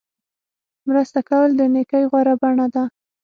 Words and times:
مرسته 0.87 1.19
کول 1.29 1.49
د 1.55 1.61
نیکۍ 1.73 2.03
غوره 2.11 2.33
بڼه 2.41 2.67
ده. 2.73 2.83